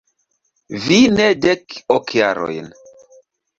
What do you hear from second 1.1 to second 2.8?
ne dek ok jarojn.